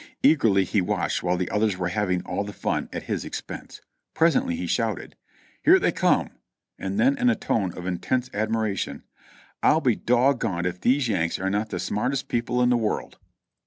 [0.23, 3.81] Eagerly he watched while the others were having all the fun at his expense.
[4.15, 5.15] Pres ently he shouted:
[5.61, 6.31] "Here they come!"
[6.79, 9.03] and then in a tone of intense admiration,
[9.61, 13.19] "I'll be doggoned if these Yanks are not the smartest people in the world."